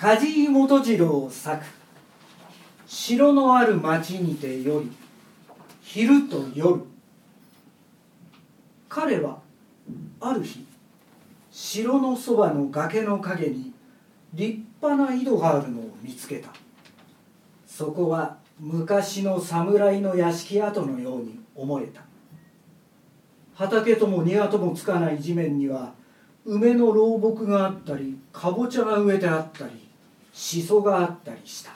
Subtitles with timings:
[0.00, 1.60] 梶井元次郎作。
[2.86, 4.92] 城のある町にてより
[5.82, 6.84] 昼と夜。
[8.88, 9.40] 彼は
[10.20, 10.64] ある日
[11.50, 13.72] 城のそばの崖の陰に
[14.34, 16.50] 立派な井戸があるのを見つけた。
[17.66, 22.02] そこは昔の侍の屋敷跡のように思えた。
[23.52, 25.92] 畑とも庭ともつかない地面には
[26.44, 29.87] 梅の老木があったりかぼちゃが植えてあったり
[30.38, 31.72] しそがあったりした。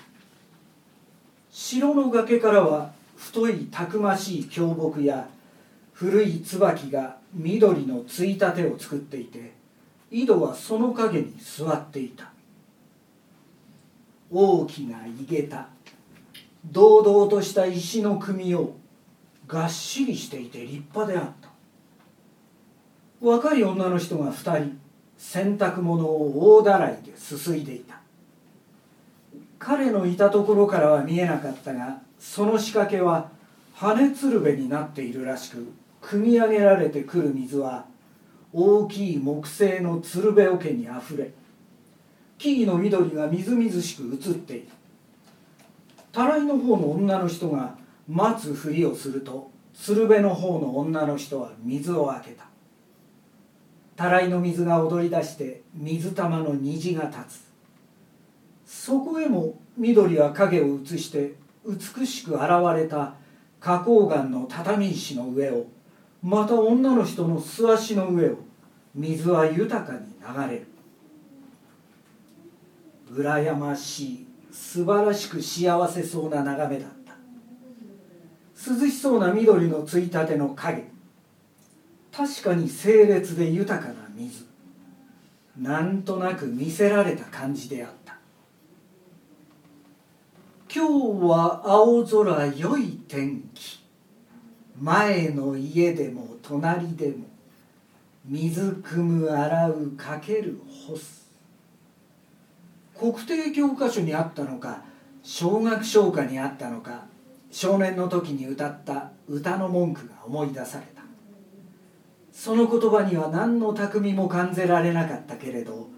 [1.50, 5.28] 城の崖からは太いたくましい巨木や
[5.92, 9.52] 古い椿が緑のついたてを作っていて
[10.12, 12.30] 井戸はその陰に座っていた。
[14.30, 15.66] 大きな井桁
[16.64, 18.76] 堂々とした石の組を
[19.48, 21.48] がっしりしていて立派であった。
[23.20, 24.78] 若い女の人が2人
[25.18, 28.01] 洗濯物を大だらいですすいでいた。
[29.64, 33.30] 彼のいたところからは見えなかったがその仕掛けは
[33.74, 37.86] 羽鶴瓶になっているらしく汲み上げられてくる水は
[38.52, 41.30] 大きい木製の鶴瓶桶にあふれ
[42.38, 44.68] 木々の緑がみずみずしく映っている。
[46.10, 47.76] たらいの方の女の人が
[48.08, 52.46] 待つふりをすると鶴瓶の方の女の人は水を開けた。
[53.94, 57.51] たらいの水が踊り出して水玉の虹が立つ。
[58.74, 61.34] そこへも緑は影を映して
[61.64, 62.42] 美しく現
[62.74, 63.14] れた
[63.60, 65.66] 花崗岩の畳石の上を
[66.22, 68.38] また女の人の素足の上を
[68.94, 70.66] 水は豊かに流れる。
[73.12, 77.14] 羨ましい素晴らしく幸せそうな眺めだった。
[78.72, 80.84] 涼しそうな緑のついたての影。
[82.10, 84.46] 確かに清冽で豊かな水。
[85.58, 88.01] なんとなく見せられた感じであった。
[90.74, 93.84] 今日は青空良い天気。
[94.80, 97.26] 前の家でも隣でも
[98.24, 101.30] 水汲む洗うかける干す。
[102.98, 104.82] 国定教科書にあったのか
[105.22, 107.04] 小学唱歌にあったのか
[107.50, 111.02] 少年の時に歌った歌の文句が思い出された。
[112.32, 115.90] その言葉には何の巧みも感じられなかったけれど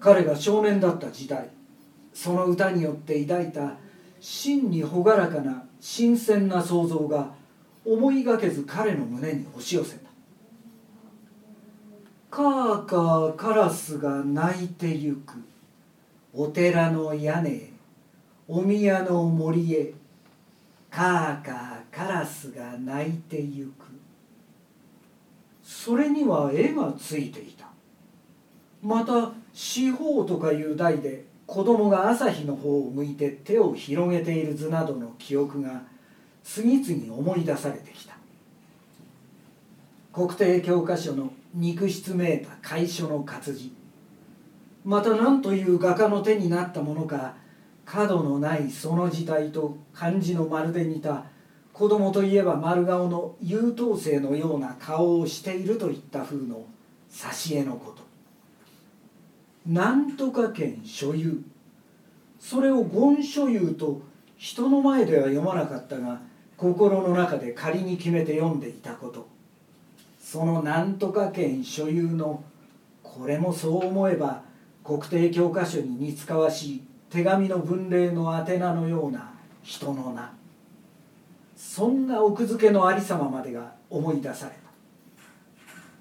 [0.00, 1.50] 彼が少年だった時代
[2.12, 3.76] その歌によって抱いた
[4.20, 7.32] 真に朗らかな新鮮な想像が
[7.84, 10.08] 思いがけず彼の胸に押し寄せた
[12.30, 15.34] 「カーカーカラスが鳴いてゆく。
[16.34, 17.70] お寺の屋根へ
[18.46, 19.94] お宮の森へ。
[20.90, 23.86] カーカーカラスが鳴いてゆく」
[25.64, 27.66] それには絵がついていた。
[28.82, 35.80] また四方とかいう題で子供が朝日の方を向いて手を広げている図などの記憶が
[36.44, 38.18] 次々思い出されてきた。
[40.12, 43.72] 国定教科書の肉質めいた楷書の活字。
[44.84, 47.34] また何という画家の手になったものか
[47.86, 51.24] 角のないその字体と漢字のまるで似た
[51.72, 56.66] 子供といえば丸顔の優等生のような顔をしているといった風の
[57.10, 58.07] 挿絵のこと。
[59.68, 61.42] なんとか県所有。
[62.40, 64.00] それを言所有と
[64.38, 66.20] 人の前では読まなかったが
[66.56, 69.28] 心の中で仮に決めて読んでいたこと。
[70.18, 72.42] そのなんとか県所有の
[73.02, 74.42] これもそう思えば
[74.82, 80.32] 国定教科書に似つかわしい手紙の文例の宛名のような人の名。
[81.56, 84.58] そんな奥付けのありさままでが思い出された。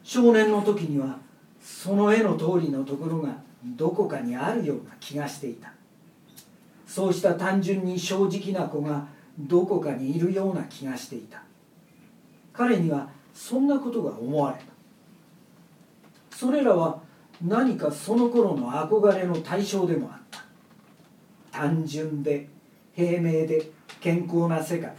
[0.03, 1.17] 少年の時には
[1.61, 5.73] その絵の通りのところがどこかにあるような気がしていた。
[6.85, 9.07] そうした単純に正直な子が
[9.37, 11.43] どこかにいるような気がしていた。
[12.53, 14.63] 彼にはそんなことが思われた。
[16.35, 17.01] それらは
[17.45, 20.43] 何かその頃の憧れの対象でもあった。
[21.51, 22.49] 単純で
[22.93, 24.93] 平明で健康な世界。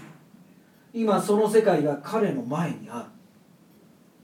[0.92, 3.08] 今その世界が彼の前にあ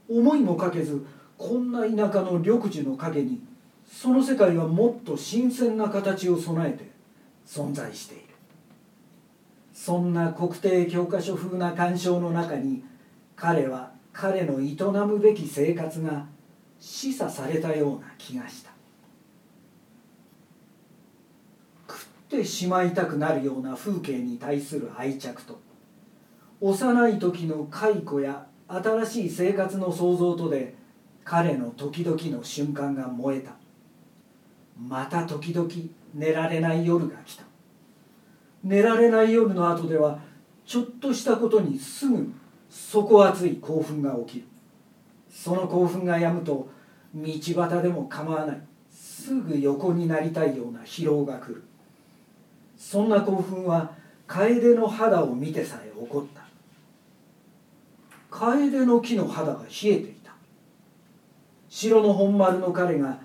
[0.09, 0.17] る。
[0.17, 1.05] 思いもかけず
[1.37, 3.41] こんな田舎の緑樹の陰に
[3.87, 6.91] その世界はもっと新鮮な形を備えて
[7.45, 8.23] 存在している。
[9.73, 12.83] そんな国定教科書風な鑑賞の中に
[13.35, 16.25] 彼は彼の営むべき生活が
[16.79, 18.71] 示唆されたような気がした。
[21.87, 25.59] 食ってしまいたくなるような風景に対する愛着と
[26.61, 30.75] 幼い時の解雇や新しい生活の創造とで
[31.23, 33.51] 彼の時々の瞬間が燃えた。
[34.79, 35.69] また時々
[36.13, 37.43] 寝られない夜が来た。
[38.63, 40.19] 寝られない夜の後では
[40.65, 42.33] ちょっとしたことにすぐ
[42.69, 44.45] 底熱い興奮が起きる。
[45.29, 46.67] その興奮がやむと
[47.13, 48.61] 道端でも構わない。
[48.91, 51.63] すぐ横になりたいような疲労が来る。
[52.77, 53.91] そんな興奮は
[54.27, 56.43] 楓の肌を見てさえ起こった。
[58.29, 60.33] 楓の木の肌が冷えていた。
[61.69, 63.17] 城の本丸の彼が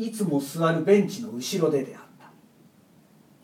[0.00, 2.30] いつも座るベンチの後ろでであった。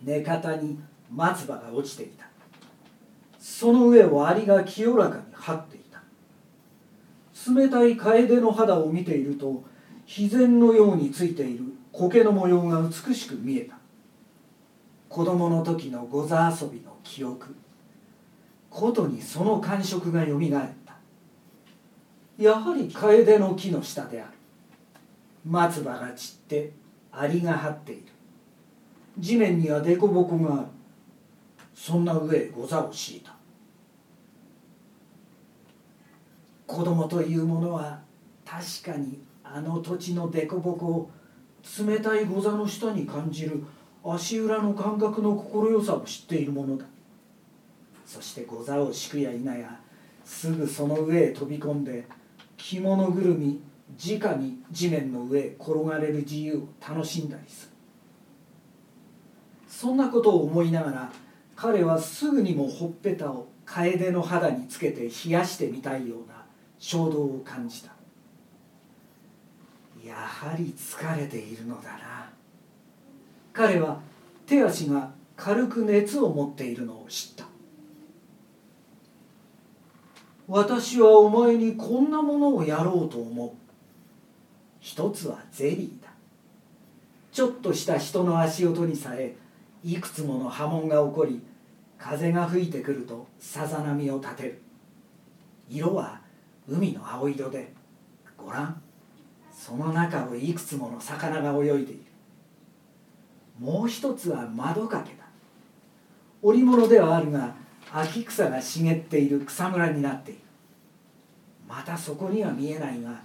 [0.03, 0.79] 寝方に
[1.13, 2.25] 松葉が落ちていた。
[3.39, 6.01] その上をアリが清らかに張っていた。
[7.55, 9.65] 冷たい楓の肌を見ていると
[10.07, 13.77] 自然のようについている苔の模様が美しく見えた。
[15.11, 17.55] 子供の時の御座遊びの記憶。
[18.71, 20.95] ことにその感触がよみがえった。
[22.43, 24.36] やはり楓の木の下である。
[25.47, 26.73] 松葉が散って
[27.13, 28.03] アリが張っている。
[29.19, 30.67] 地面には凸凹がある。
[31.73, 33.35] そんな上へ御座を敷いた。
[36.67, 38.01] 子供というものは
[38.45, 41.11] 確かにあの土地の凸凹を
[41.87, 43.63] 冷たい御座の下に感じる。
[44.05, 46.85] 足裏の感覚の快さを知っているものだ。
[48.05, 49.81] そして御座を敷くや否や
[50.25, 52.07] すぐその上へ飛び込んで
[52.57, 53.61] 着物ぐるみ
[53.95, 57.73] 直に地面の上転がれる自由を楽しんだりする。
[59.69, 61.13] そんなことを思いながら
[61.55, 66.47] 彼はすぐにもほっぺたを楓の肌につけて冷やしてみたいような
[66.79, 67.93] 衝動を感じた。
[70.05, 72.31] やはり疲れているのだな。
[73.53, 74.01] 彼は
[74.47, 77.47] 手足が軽く熱を持っているのを知った。
[80.47, 83.66] 私はお前にこんなものをやろうと思う。
[84.87, 86.11] 一つはゼリーだ。
[87.33, 89.35] ちょっとした人の足音にさえ
[89.83, 91.43] いくつもの波紋が起こり
[91.99, 94.63] 風が吹いてくるとさざ波を立てる。
[95.69, 96.21] 色は
[96.69, 97.73] 海の青色で
[98.37, 98.81] ご覧
[99.51, 102.01] その中をいくつもの魚が泳いでいる。
[103.59, 105.25] もう一つは窓掛けだ。
[106.43, 107.57] 織物ではあるが
[107.93, 110.41] 秋草が茂っている草むらになっている。
[111.69, 113.21] またそこには見えないが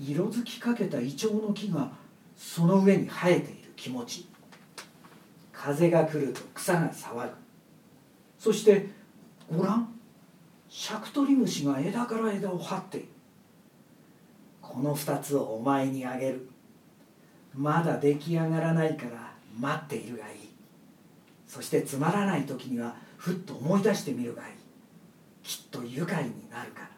[0.00, 1.90] 色づきかけたイチョウの木が
[2.36, 4.26] その上に生えている気持ち。
[5.52, 7.30] 風が来ると草が騒ぐ。
[8.38, 8.88] そして
[9.54, 9.94] ごらん
[10.70, 13.08] シャクトリムシが枝から枝を張っている。
[14.62, 16.48] この2つをお前にあげる。
[17.54, 20.48] まだ出来上がらないから待っているがいい。
[21.46, 24.54] そしてつまらない時にはふっと思い出してみるがいい。
[25.42, 26.90] きっと愉快になるから。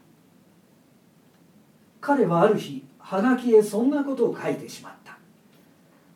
[2.00, 5.18] 彼はある日はがきへそんなことを書いてしまった。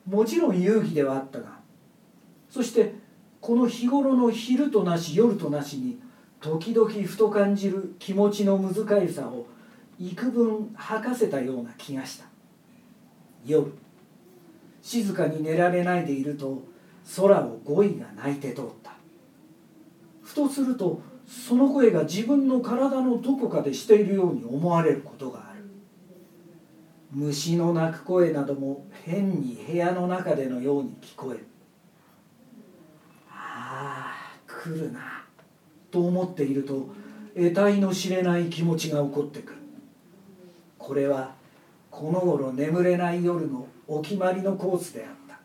[0.09, 1.57] もちろん勇気ではあったが
[2.49, 2.95] そして
[3.41, 5.99] この日頃の昼となし夜となしに
[6.39, 9.45] 時々ふと感じる気持ちの難しさを
[9.99, 12.25] 幾分吐かせたような気がした。
[13.45, 13.71] 夜
[14.81, 16.63] 静かに寝られないでいると
[17.17, 18.93] 空を語彙が泣いて通った。
[20.23, 25.56] ふとするとその声が自分の体のどこかでしているように思われることがある。
[27.11, 31.45] 虫の鳴く声なども変に部屋の中でのように聞こえる。
[34.45, 35.23] 来るな。
[35.89, 36.89] と思っていると
[37.35, 39.59] 得体の知れない気持ちが起こってくる。
[40.77, 41.33] これは
[41.89, 45.39] この頃眠れない夜のお決まりのコースであった。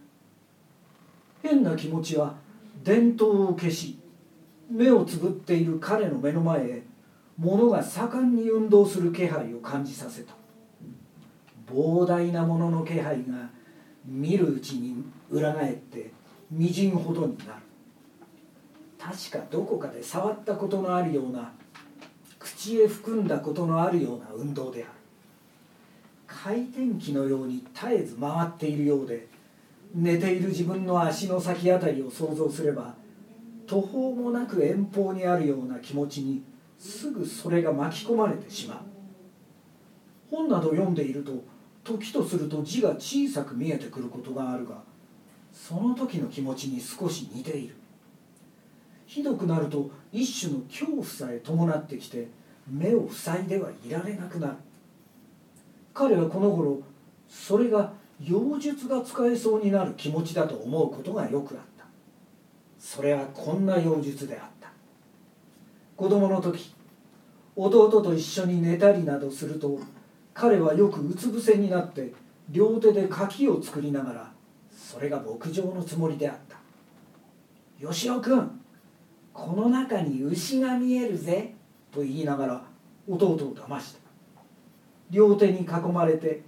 [1.43, 2.35] 変な気持ちは
[2.83, 3.99] 伝統を消し
[4.69, 6.83] 目をつぶっている彼の目の前へ
[7.39, 10.42] 物が盛んに運動する気配を感じさせた。
[11.73, 13.51] 膨大なものの気配が
[14.05, 16.13] 見るうちに裏返って
[16.51, 17.51] みじんほどになる。
[18.99, 21.53] 確かどこかで触ったことのあるような
[22.39, 24.93] 口へ含んだことのあるような運動である。
[26.27, 29.29] 回転機のように絶えず回っているようで
[29.95, 32.95] 寝ている自分の足の先あたりを想像すれば
[33.67, 36.43] 途方もなく遠方にあるような気持ちに
[36.79, 38.79] すぐそれが巻き込まれてしまう。
[40.31, 41.33] 本など読んでいると
[41.85, 44.83] 時とすると字が小さく見えてくることがあるが
[45.53, 47.75] その時の気持ちに少し似ている。
[49.07, 52.29] ひどくなると一種の恐怖さえ伴ってきて
[52.67, 54.55] 目を塞いではいられなくなる。
[55.93, 56.81] 彼はこの頃
[57.29, 57.93] それが
[58.27, 61.85] 妖術が使えそうになる気持ちだと思うことがよくあった。
[62.79, 64.71] それはこんな妖術であった。
[65.97, 66.75] 子供の時
[67.55, 69.79] 弟と一緒に寝たりなどすると
[70.35, 72.13] 彼はよくうつ伏せになって
[72.51, 74.33] 両手で柿を作りながら
[74.71, 76.57] それが牧場のつもりであった
[77.87, 78.61] 吉尾君
[79.33, 81.55] この中に牛が見えるぜ
[81.91, 82.65] と言いながら
[83.09, 84.03] 弟を騙した。
[85.11, 86.43] 両手に囲まれて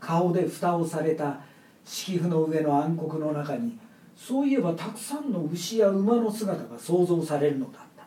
[0.00, 1.40] 顔で蓋をされた
[1.84, 3.78] 敷布の上の暗黒の中に
[4.16, 8.06] そういえばたくさんの牛や馬の姿が想像されるのだった。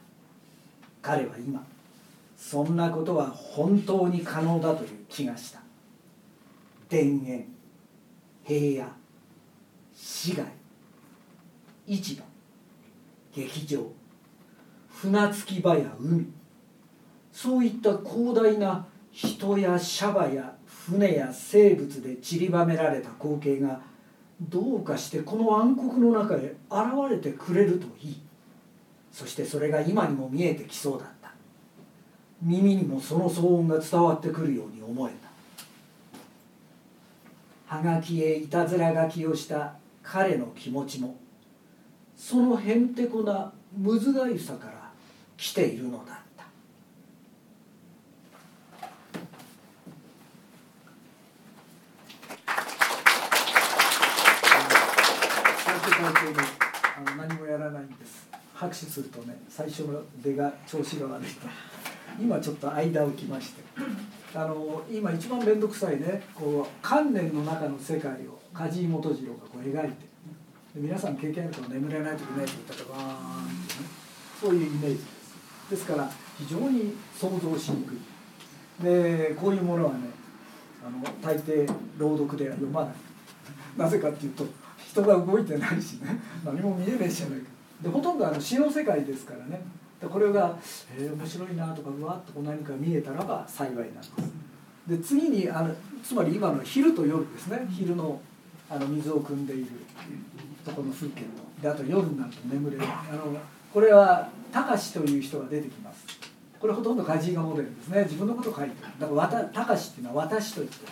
[1.01, 1.65] 彼は今
[2.45, 5.59] そんなことは本当に可能だという気がした。
[6.89, 7.47] 田園
[8.43, 8.91] 平野
[9.95, 10.45] 市街
[11.87, 12.23] 市場
[13.33, 13.89] 劇場
[14.89, 16.27] 船着き場や海。
[17.31, 23.81] そういった広大な人やシャバや船や生物で散りばめられた光景が
[24.41, 28.21] どうかしてこの暗黒の中へ現れてくれるといい。
[29.13, 31.22] そしてそれが今にも見えてきそうだ。
[32.45, 35.13] 耳にもその騒音が伝わってくるように思え
[37.69, 37.77] た。
[37.77, 39.73] はがきへいたずら書きをした
[40.03, 41.15] 彼の気持ちも
[42.17, 44.91] そのへんてこなむずがゆさから
[45.37, 46.43] 来ているのだった。
[55.65, 58.27] 最初からちょうどあの何もやらないんです。
[58.53, 61.47] 拍手するとね最初の出が調子が悪いと。
[62.19, 63.63] 今ちょっと間を置きまして。
[64.35, 70.07] あの今一番面倒くさいねこう観念の中の世界を梶井元次郎がこう描いて
[70.73, 73.87] で皆さん経験あると眠れない時ねって言ったらバーンってね
[74.41, 75.05] そういうイメージです。
[75.69, 77.97] ですから非常に想像しにくい。
[78.83, 79.99] でこういうものはね
[80.83, 82.93] あの大抵朗読では読まない。
[83.77, 84.47] なぜかっていうと
[84.83, 87.45] 人が動いてないしね何も見えないじゃないか。
[87.83, 89.61] でほとんどあの詩の世界ですからね。
[90.03, 90.57] でこれが、
[90.97, 94.11] えー、面白いなとかうわっとこう何か見えたらば幸いなんです。
[94.85, 97.65] で次にあのつまり今の昼と夜ですね。
[97.71, 98.19] 昼の
[98.69, 99.67] あの水を汲んでいる
[100.65, 102.83] とこの風景とであと夜になると眠れる。
[102.83, 103.37] あの
[103.73, 106.05] これは高志という人が出てきます。
[106.59, 108.03] これほとんど梶井がモデルですね。
[108.03, 108.91] 自分のことを書いてる。
[108.99, 110.85] だから高志っていうのは私と言って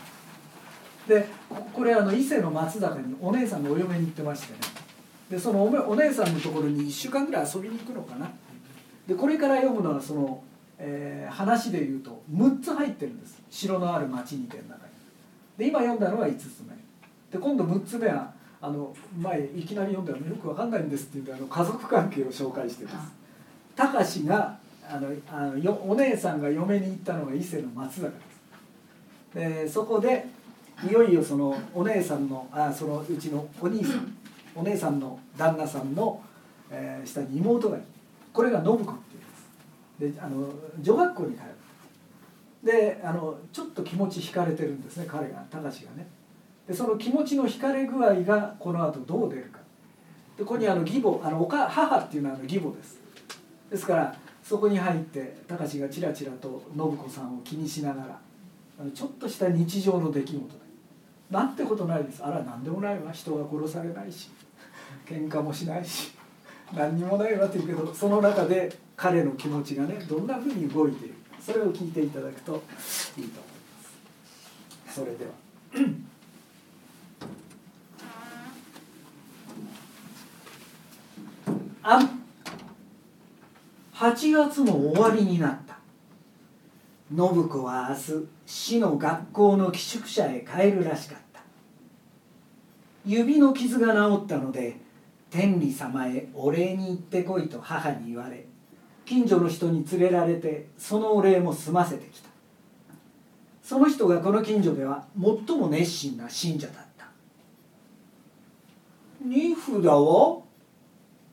[1.13, 1.22] る。
[1.22, 1.27] で
[1.74, 4.60] これあの伊勢の松坂にお姉さんがお嫁に行ってましてね。
[5.30, 8.32] でそのお姉さんのところに1週間ぐらい遊びに行くのかな。
[9.08, 10.43] でこれから読むのはその、
[10.77, 13.41] えー、話でいうと6つ入ってるんです。
[13.50, 14.91] 城のある町にての中に。
[15.58, 16.75] で今読んだのは5つ目。
[17.31, 23.12] で今度6つ目はあの前いきなり読んだらよくわかんないんですって言ってあの家族関係を紹介してます。
[23.75, 28.41] 高志があのあのよお姉さんが嫁に行ったのが伊勢の松坂です。
[29.34, 30.27] でそこで
[30.88, 34.15] いよいよそのお姉さんのあそのうちのお兄さん
[34.55, 36.22] お姉さんの旦那さんの、
[36.70, 37.86] えー、下に妹がいる
[38.33, 39.15] これが信子って
[40.03, 40.47] いうんですであの
[40.79, 42.65] 女学校に通う。
[42.65, 46.07] であのちょっと気持ち惹かれてるんですね彼が高志がね。
[46.67, 49.59] でその気持ちの惹かれ具合がこの後どう出るか。
[50.38, 53.00] でここにあの義母あのおか母っていうのは義母です。
[53.69, 58.19] ですからそこに入って高志がちらちらと信子さんを気にしながら
[58.93, 60.61] ちょっとした日常の出来事で。
[61.31, 62.23] なんてことないです。
[62.23, 63.11] あら何でもないわ。
[63.11, 64.29] 人が殺されないし
[65.07, 66.13] 喧嘩もしないし。
[66.73, 72.63] 何にもないわって言うけどその中で彼の気持ちがねどんなふうに動いているそれを聞いていただくと
[73.17, 73.59] いいと思いま
[74.87, 74.93] す。
[74.93, 75.31] それでは。
[81.83, 81.99] あ
[83.93, 85.77] 8月も終わりになった。
[87.15, 91.41] 信子は明日市の学校の寄宿舎へ帰るらしかった。
[93.05, 94.77] 指の傷が治ったので
[95.31, 98.45] 天理様へお礼に行ってこいと母に言われ
[99.05, 102.29] 近所の人に連れられてそのお礼も済ませてきた。
[103.63, 107.07] その人がこの近所では最も熱心な信者だった
[109.23, 110.43] 二札を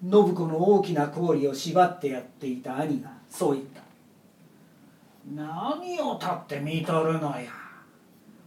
[0.00, 3.82] 信子の大きな氷を縛ってやっていた兄がそう言った
[5.34, 7.50] 何を立って見とるのや。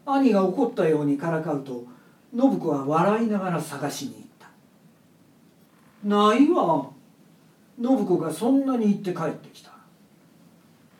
[0.05, 1.83] 兄が怒ったようにからかうと
[2.33, 4.20] 信子は笑いながら探しに
[6.03, 6.89] ないわ。
[7.81, 9.71] 信子がそんなに言って帰ってきた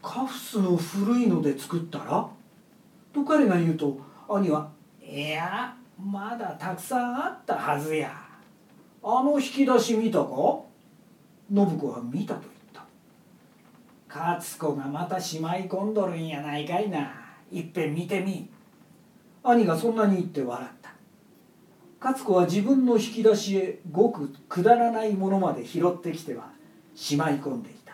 [0.01, 2.27] カフスの古いので作ったら？
[3.13, 4.69] と彼が言うと兄は
[5.03, 8.11] いやまだたくさんあったはずや。
[9.03, 10.27] あの引き出し見たか？
[11.53, 12.83] 信子は見たと言った。
[14.07, 17.11] 勝子がまたしまい込んどるんやないかいな。
[17.51, 18.49] いっぺん見てみ。
[19.43, 20.80] 兄がそんなに言って笑った。
[22.01, 26.49] 勝子は自分の引き出しへごくくだらないものまで拾ってきては
[26.95, 27.93] しまい込んでいた。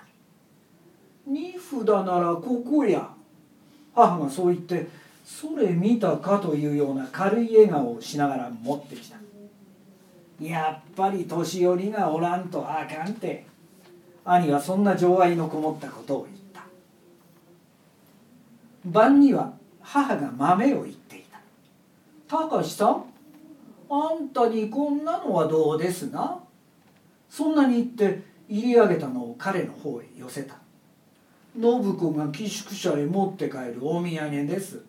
[1.27, 3.09] 二札ならここや。
[3.93, 4.87] 母がそう言って
[5.25, 9.17] それ見たかというような軽い笑顔をしながら持ってきた。
[10.41, 13.45] やっぱり年寄りがおらんとあかんて。
[14.23, 16.63] 兄はそんな情愛のこもったことを言った。
[18.85, 21.39] 晩には母が豆を言っていた
[22.27, 23.16] 「高志さん？
[23.89, 26.39] あんたにこんなのはどうですな?」
[27.29, 30.56] そんなに言って入り上げたのを彼の方へ寄せた。
[31.60, 34.82] 信子が寄宿舎へ持って帰るお土産です。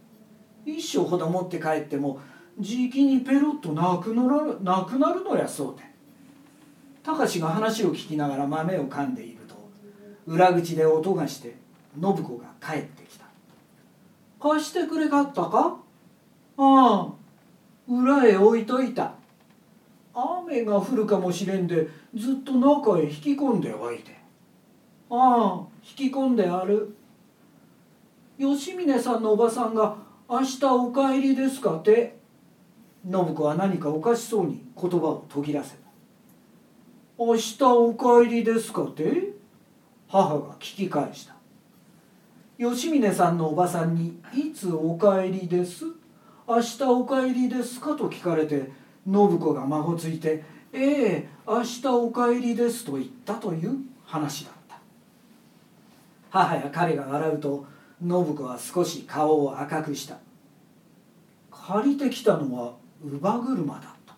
[0.67, 2.21] 一生ほど持って帰っても
[2.61, 5.83] じきにペロッとなくなるなくなるのやそうで。
[7.03, 9.55] 隆が話を聞きながら豆を噛んでいると
[10.27, 11.57] 裏口で音がして
[11.99, 13.25] 信子が帰ってきた
[14.39, 15.79] 「貸してくれかったか?」
[16.59, 17.18] 「ああ。
[17.89, 19.15] 裏へ置いといた。
[20.15, 24.19] 雨が降るかもしれんでずっと中へ引き込んでおいて。
[25.11, 26.95] ああ引き込んである。
[28.39, 29.97] 吉峰さんのおばさんが
[30.29, 31.77] 明日お帰りですか？
[31.77, 32.19] って
[33.05, 35.79] 信子は何かおかしそうに言葉を途切らせた
[37.17, 38.83] 明日お帰りですか？
[38.83, 39.33] って
[40.09, 41.35] 母が聞き返した。
[42.59, 45.85] 吉峰さんのおばさんに「いつお帰りです?」
[46.49, 48.71] 「明日お帰りですか?」と聞かれて
[49.05, 53.77] 信子がまごついて「ええ明日お帰りです」と言ったという
[54.07, 54.79] 話だった。
[56.31, 57.67] 母や彼が笑うと
[58.01, 60.17] 信子は少し顔を赤くした。
[61.51, 62.75] 借りてきたのは
[63.05, 64.15] 乳母車だった。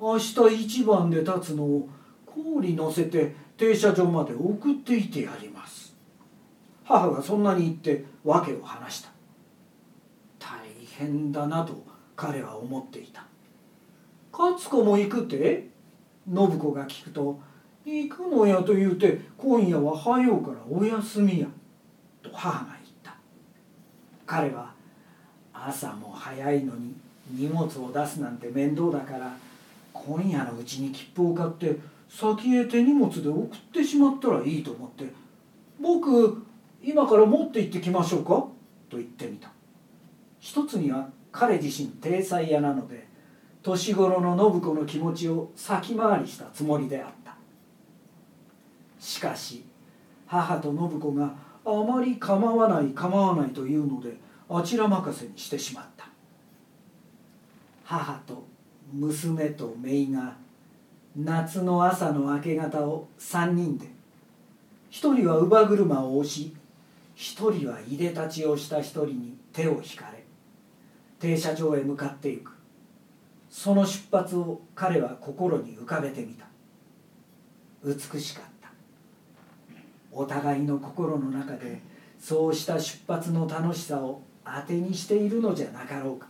[0.00, 1.88] 明日一番で立つのを
[2.26, 5.94] 氷乗せて停車場まで送っていてやります。
[6.82, 9.17] 母がそんなに言って訳を話した。
[10.98, 11.84] 変だなと
[12.16, 13.24] 彼は思っていた。
[14.32, 15.68] 勝子も行くって？
[16.26, 17.40] 信子が聞くと
[17.86, 21.46] 「行くのやと言うて今夜は早うからお休みや」
[22.22, 23.14] と母が言った。
[24.26, 24.72] 彼は
[25.54, 26.94] 朝も早いのに
[27.30, 29.34] 荷物を出すなんて面倒だから
[29.92, 31.78] 今夜のうちに切符を買って
[32.08, 35.10] 先へ手荷物で送ってしまったらいいと思って
[35.80, 36.42] 「僕
[36.82, 38.46] 今から持って行ってきましょうか?」
[38.90, 39.50] と言ってみた。
[40.40, 43.06] 一つには彼自身体裁屋なので
[43.62, 47.36] 年頃の信子の気持ちを先回りしたつもりであった。
[48.98, 49.64] しかし
[50.26, 54.16] 母と信子があまり構わない構わないというので
[54.48, 56.06] あちら任せにしてしまった。
[57.84, 58.44] 母と
[58.92, 60.36] 娘と姪が
[61.16, 63.86] 夏の朝の明け方を3人で
[64.90, 66.54] 一人は乳母車を押し
[67.14, 70.17] 一人はいでたちをした一人に手を引かれ
[71.18, 72.52] 停車場へ向かっていく。
[73.50, 76.46] その出発を彼は心に浮かべてみた。
[77.84, 78.70] 美しかった。
[80.12, 81.80] お互いの心の中で
[82.18, 86.26] そうした出発の楽しさを当てにしているのじゃなかろうか。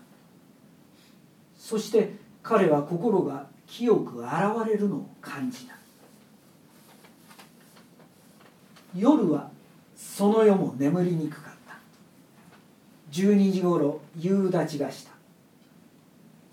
[1.56, 4.30] そして彼は心が清く現
[4.66, 5.74] れるのを感じた。
[8.96, 9.50] 夜は
[9.96, 11.47] その夜も眠りにくかった。
[13.10, 15.12] 12時ごろ夕立ちがした。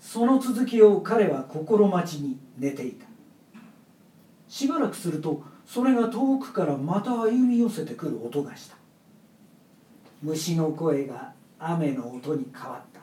[0.00, 3.06] その続きを彼は心待ちに寝ていた。
[4.48, 8.76] しばらくするとそれが遠くからまた歩み寄せてくる音がした。
[10.22, 13.00] 虫の声が雨の音に変わった。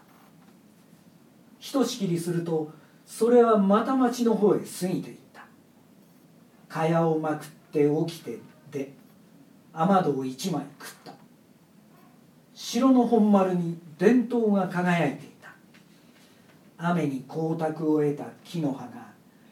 [1.60, 2.72] ひとしきりすると
[3.06, 5.46] それはまた町の方へ過ぎていった。
[6.70, 8.40] 蚊帳をまくって起きて
[8.72, 8.94] で
[9.74, 11.13] 雨戸を一枚食った。
[12.74, 15.50] 城の本丸に電灯が輝いていた。
[16.80, 19.12] 雨に光沢を得た木の葉が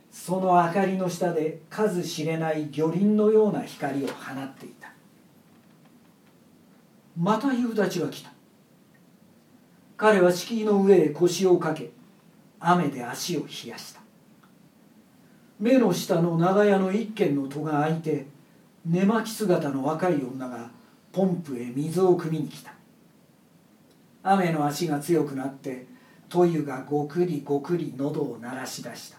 [0.10, 4.92] その明かりの下で数知れない魚鱗のような光を放っていた。
[7.16, 8.32] また夕立が来た。
[9.98, 11.92] 彼は敷居の上へ腰をかけ
[12.60, 14.02] 雨で足を冷やした。
[15.60, 18.26] 目の下の長屋の一軒の戸が開いて
[18.84, 20.72] 寝巻き姿の若い女が
[21.12, 22.81] ポンプへ水を汲みに来た。
[24.24, 25.88] 雨の足が強くなって
[26.30, 29.18] と湯がごくりごくり喉を鳴らし出した。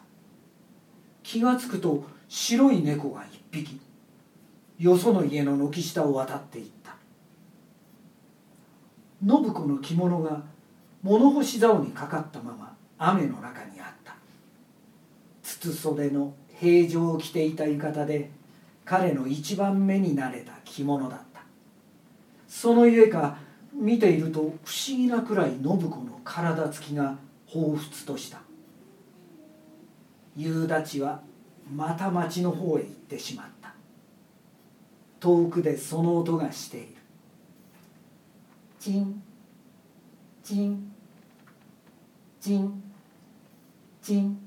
[1.23, 3.81] 気が付くと白い猫が一匹
[4.79, 6.97] よその家の軒下を渡っていった。
[9.25, 10.43] 信子の着物が
[11.03, 14.15] 物干し竿にかかったまま雨の中にあった。
[15.43, 18.31] 筒袖の平常を着ていた浴衣で
[18.85, 21.43] 彼の一番目に慣れた着物だった。
[22.49, 23.39] そのゆえか
[23.73, 27.17] 見ていると不思議なくらい信子の体つきが
[27.49, 28.41] 彷彿とした。
[30.37, 31.23] 夕立は
[31.75, 33.75] また町の方へ行ってしまった。
[35.21, 36.87] 遠くでその音がしている。
[38.81, 39.23] チン。
[40.43, 40.93] チン。
[42.41, 42.83] チン。
[44.03, 44.39] チン。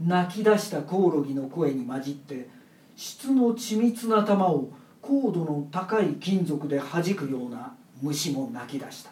[0.00, 2.48] 泣き出したコオロギの声に混じって
[2.94, 4.70] 質の緻密な玉を
[5.00, 9.10] 高度の高い金属で弾くような虫も泣き出した。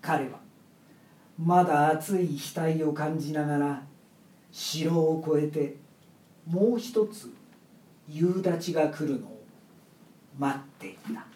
[0.00, 0.38] 彼は
[1.38, 3.82] まだ熱い額を感じながら
[4.52, 5.76] 城を越えて
[6.46, 7.32] もう一つ
[8.08, 9.42] 夕立が来るのを
[10.38, 11.35] 待っていた。